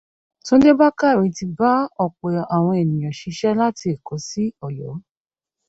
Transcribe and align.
Túndé 0.45 0.69
Bákàrè 0.79 1.25
ti 1.35 1.45
bá 1.57 1.71
ọ̀pọ̀ 2.05 2.35
àwọn 2.55 2.75
ènìyàn 2.81 3.17
ṣiṣe 3.19 3.49
láti 3.59 3.85
Èkó 3.93 4.15
sí 4.27 4.43
Ọ̀yọ́ 4.67 4.93